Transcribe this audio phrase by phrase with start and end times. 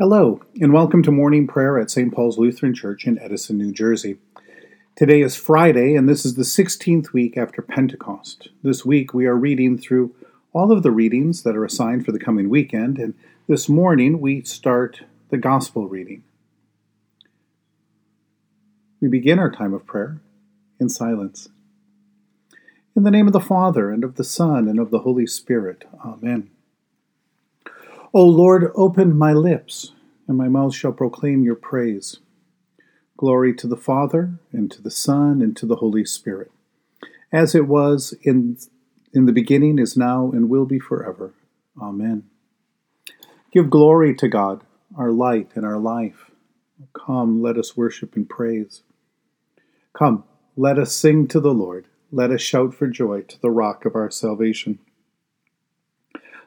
[0.00, 2.10] Hello, and welcome to morning prayer at St.
[2.10, 4.16] Paul's Lutheran Church in Edison, New Jersey.
[4.96, 8.48] Today is Friday, and this is the 16th week after Pentecost.
[8.62, 10.14] This week we are reading through
[10.54, 13.12] all of the readings that are assigned for the coming weekend, and
[13.46, 16.24] this morning we start the Gospel reading.
[19.02, 20.18] We begin our time of prayer
[20.78, 21.50] in silence.
[22.96, 25.84] In the name of the Father, and of the Son, and of the Holy Spirit.
[26.02, 26.48] Amen.
[28.12, 29.92] O Lord, open my lips,
[30.26, 32.18] and my mouth shall proclaim your praise.
[33.16, 36.50] Glory to the Father, and to the Son, and to the Holy Spirit,
[37.30, 38.56] as it was in,
[39.14, 41.34] in the beginning, is now, and will be forever.
[41.80, 42.24] Amen.
[43.52, 44.64] Give glory to God,
[44.96, 46.32] our light and our life.
[46.92, 48.82] Come, let us worship and praise.
[49.96, 50.24] Come,
[50.56, 51.86] let us sing to the Lord.
[52.10, 54.80] Let us shout for joy to the rock of our salvation.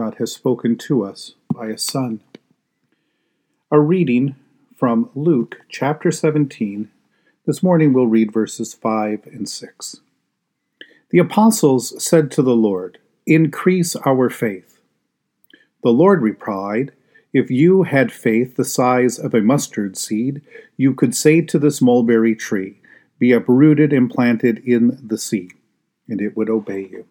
[0.00, 2.22] God has spoken to us by a Son.
[3.70, 4.34] A reading
[4.74, 6.88] from Luke chapter 17.
[7.44, 10.00] This morning we'll read verses 5 and 6.
[11.10, 14.80] The apostles said to the Lord, Increase our faith.
[15.82, 16.92] The Lord replied,
[17.34, 20.40] If you had faith the size of a mustard seed,
[20.78, 22.80] you could say to this mulberry tree,
[23.18, 25.50] Be uprooted and planted in the sea,
[26.08, 27.04] and it would obey you.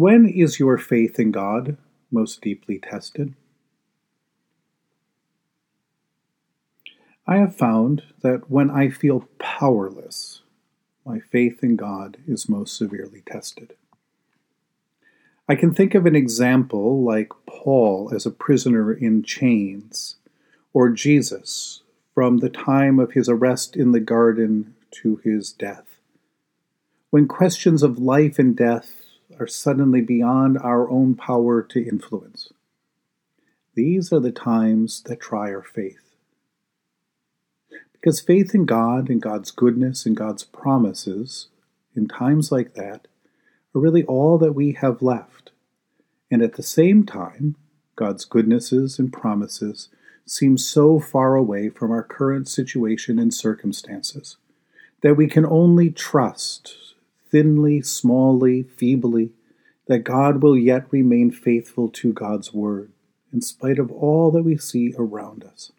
[0.00, 1.76] When is your faith in God
[2.10, 3.34] most deeply tested?
[7.26, 10.40] I have found that when I feel powerless,
[11.04, 13.74] my faith in God is most severely tested.
[15.46, 20.16] I can think of an example like Paul as a prisoner in chains,
[20.72, 21.82] or Jesus
[22.14, 26.00] from the time of his arrest in the garden to his death.
[27.10, 28.99] When questions of life and death
[29.38, 32.52] are suddenly beyond our own power to influence.
[33.74, 36.14] These are the times that try our faith.
[37.92, 41.48] Because faith in God and God's goodness and God's promises
[41.94, 43.06] in times like that
[43.74, 45.50] are really all that we have left.
[46.30, 47.56] And at the same time,
[47.96, 49.88] God's goodnesses and promises
[50.24, 54.36] seem so far away from our current situation and circumstances
[55.02, 56.94] that we can only trust
[57.30, 59.30] thinly, smallly, feebly,
[59.86, 62.92] that God will yet remain faithful to God's word,
[63.32, 65.72] in spite of all that we see around us.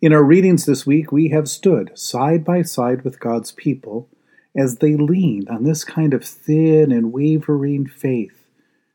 [0.00, 4.08] In our readings this week, we have stood side by side with God's people
[4.54, 8.48] as they leaned on this kind of thin and wavering faith,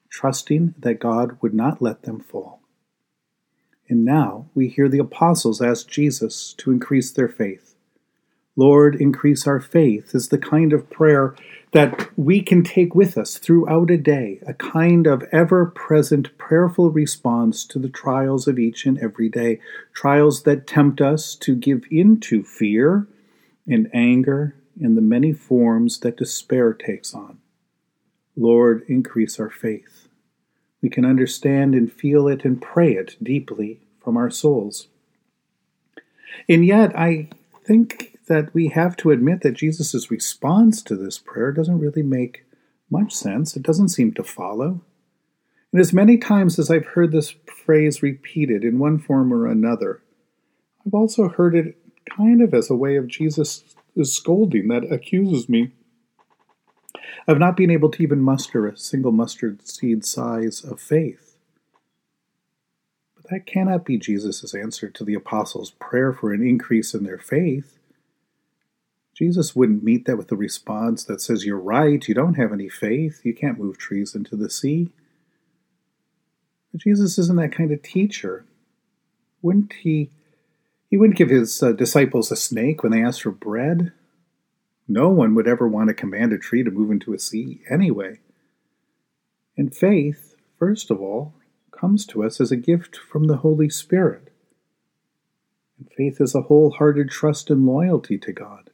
[0.09, 2.61] trusting that God would not let them fall.
[3.87, 7.70] And now we hear the apostles ask Jesus to increase their faith.
[8.55, 11.35] Lord, increase our faith is the kind of prayer
[11.71, 16.91] that we can take with us throughout a day, a kind of ever present prayerful
[16.91, 19.59] response to the trials of each and every day,
[19.93, 23.07] trials that tempt us to give in to fear
[23.65, 27.37] and anger and the many forms that despair takes on.
[28.35, 30.07] Lord, increase our faith.
[30.81, 34.87] We can understand and feel it and pray it deeply from our souls.
[36.49, 37.29] And yet, I
[37.65, 42.45] think that we have to admit that Jesus' response to this prayer doesn't really make
[42.89, 43.55] much sense.
[43.55, 44.81] It doesn't seem to follow.
[45.71, 50.01] And as many times as I've heard this phrase repeated in one form or another,
[50.85, 51.77] I've also heard it
[52.09, 53.63] kind of as a way of Jesus'
[54.03, 55.71] scolding that accuses me
[57.27, 61.37] of not being able to even muster a single mustard seed size of faith.
[63.15, 67.19] But that cannot be Jesus' answer to the apostles' prayer for an increase in their
[67.19, 67.77] faith.
[69.21, 72.67] Jesus wouldn't meet that with a response that says, You're right, you don't have any
[72.67, 74.89] faith, you can't move trees into the sea.
[76.71, 78.45] But Jesus isn't that kind of teacher.
[79.43, 80.09] Wouldn't he?
[80.89, 83.91] He wouldn't give his uh, disciples a snake when they asked for bread.
[84.87, 88.21] No one would ever want to command a tree to move into a sea anyway.
[89.55, 91.35] And faith, first of all,
[91.69, 94.33] comes to us as a gift from the Holy Spirit.
[95.77, 98.70] And faith is a wholehearted trust and loyalty to God.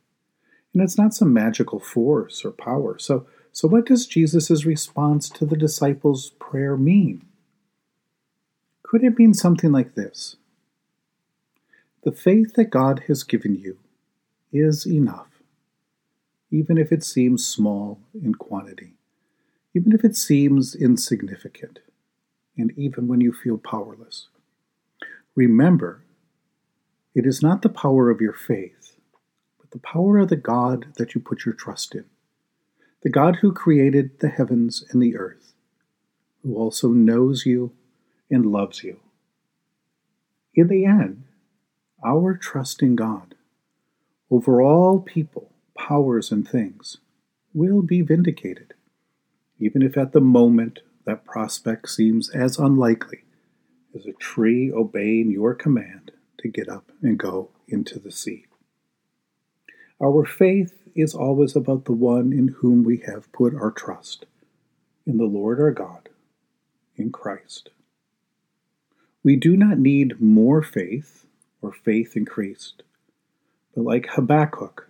[0.77, 2.99] And it's not some magical force or power.
[2.99, 7.25] So, so what does Jesus' response to the disciples' prayer mean?
[8.83, 10.35] Could it mean something like this?
[12.03, 13.79] The faith that God has given you
[14.53, 15.37] is enough
[16.51, 18.93] even if it seems small in quantity,
[19.75, 21.79] even if it seems insignificant,
[22.57, 24.29] and even when you feel powerless.
[25.35, 26.03] Remember,
[27.13, 28.86] it is not the power of your faith,
[29.71, 32.05] the power of the God that you put your trust in,
[33.03, 35.53] the God who created the heavens and the earth,
[36.43, 37.71] who also knows you
[38.29, 38.99] and loves you.
[40.55, 41.23] In the end,
[42.05, 43.35] our trust in God
[44.29, 46.97] over all people powers and things
[47.53, 48.73] will be vindicated,
[49.59, 53.23] even if at the moment that prospect seems as unlikely
[53.95, 58.46] as a tree obeying your command to get up and go into the sea.
[60.01, 64.25] Our faith is always about the one in whom we have put our trust,
[65.07, 66.09] in the Lord our God,
[66.95, 67.69] in Christ.
[69.23, 71.25] We do not need more faith
[71.63, 72.83] or faith increased,
[73.75, 74.87] but like Habakkuk,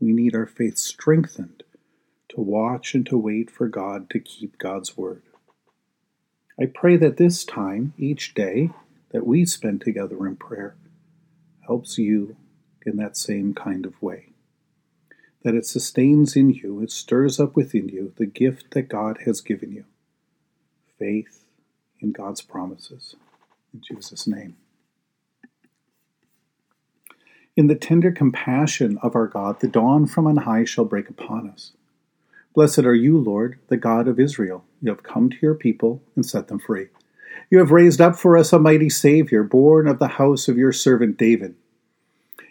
[0.00, 1.62] we need our faith strengthened
[2.30, 5.22] to watch and to wait for God to keep God's word.
[6.60, 8.70] I pray that this time, each day
[9.10, 10.74] that we spend together in prayer,
[11.66, 12.36] helps you
[12.84, 14.27] in that same kind of way.
[15.42, 19.40] That it sustains in you, it stirs up within you the gift that God has
[19.40, 19.84] given you
[20.98, 21.44] faith
[22.00, 23.14] in God's promises.
[23.72, 24.56] In Jesus' name.
[27.56, 31.50] In the tender compassion of our God, the dawn from on high shall break upon
[31.50, 31.72] us.
[32.54, 34.64] Blessed are you, Lord, the God of Israel.
[34.80, 36.86] You have come to your people and set them free.
[37.50, 40.72] You have raised up for us a mighty Savior, born of the house of your
[40.72, 41.54] servant David.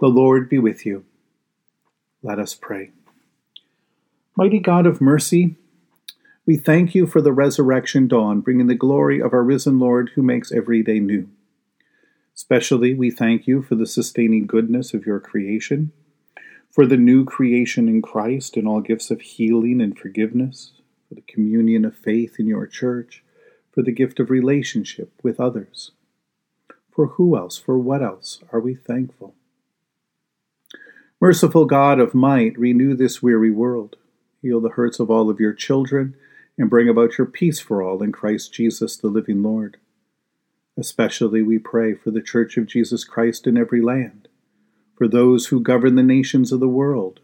[0.00, 1.04] The Lord be with you.
[2.20, 2.90] Let us pray.
[4.36, 5.56] Mighty God of mercy,
[6.44, 10.22] we thank you for the resurrection dawn, bringing the glory of our risen Lord who
[10.22, 11.28] makes every day new.
[12.34, 15.92] Especially, we thank you for the sustaining goodness of your creation,
[16.72, 20.72] for the new creation in Christ and all gifts of healing and forgiveness,
[21.08, 23.22] for the communion of faith in your church,
[23.72, 25.92] for the gift of relationship with others.
[26.90, 29.36] For who else, for what else are we thankful?
[31.20, 33.96] Merciful God of might, renew this weary world,
[34.42, 36.16] heal the hurts of all of your children,
[36.58, 39.76] and bring about your peace for all in Christ Jesus, the living Lord.
[40.76, 44.28] Especially we pray for the Church of Jesus Christ in every land,
[44.96, 47.20] for those who govern the nations of the world,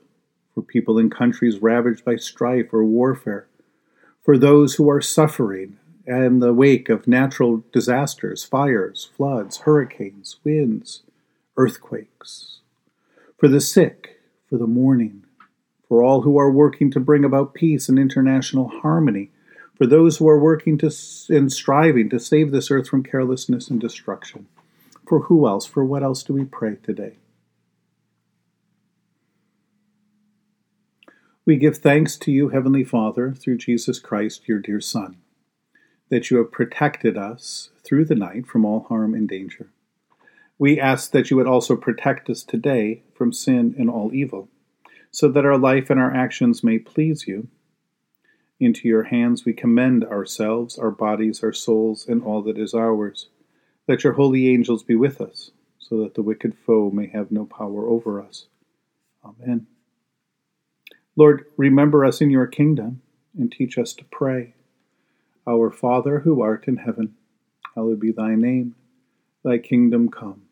[0.54, 3.49] for people in countries ravaged by strife or warfare,
[4.25, 11.02] for those who are suffering in the wake of natural disasters, fires, floods, hurricanes, winds,
[11.56, 12.59] earthquakes,
[13.40, 14.20] for the sick,
[14.50, 15.25] for the mourning,
[15.88, 19.30] for all who are working to bring about peace and international harmony
[19.78, 20.90] for those who are working to,
[21.30, 24.47] and striving to save this earth from carelessness and destruction.
[25.09, 25.64] For who else?
[25.64, 27.16] For what else do we pray today?
[31.47, 35.16] We give thanks to you, Heavenly Father, through Jesus Christ, your dear Son,
[36.11, 39.70] that you have protected us through the night from all harm and danger.
[40.60, 44.50] We ask that you would also protect us today from sin and all evil,
[45.10, 47.48] so that our life and our actions may please you
[48.60, 53.30] into your hands we commend ourselves, our bodies, our souls, and all that is ours.
[53.88, 57.46] Let your holy angels be with us, so that the wicked foe may have no
[57.46, 58.44] power over us.
[59.24, 59.66] Amen.
[61.16, 63.00] Lord, remember us in your kingdom
[63.34, 64.52] and teach us to pray.
[65.48, 67.14] Our Father who art in heaven,
[67.74, 68.74] hallowed be thy name.
[69.42, 70.42] Thy kingdom come,